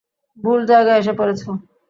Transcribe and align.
ভুল 0.37 0.59
জায়গায় 0.65 0.99
এসে 1.01 1.13
পড়েছো। 1.19 1.49